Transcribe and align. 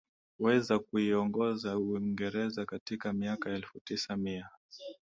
weza 0.39 0.79
kuiongoza 0.79 1.77
uingereza 1.77 2.65
katika 2.65 3.13
miaka 3.13 3.49
elfu 3.49 3.79
tisa 3.79 4.17
mia 4.17 4.49